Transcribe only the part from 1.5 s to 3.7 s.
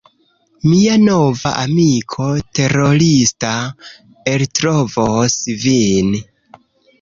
amiko terorista